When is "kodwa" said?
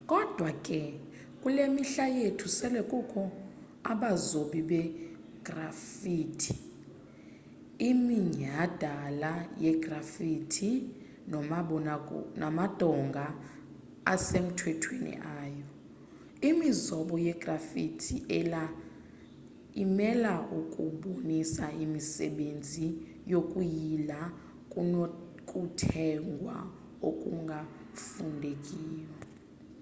0.09-0.51